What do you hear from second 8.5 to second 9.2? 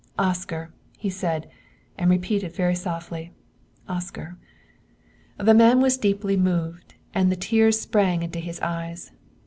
eyes.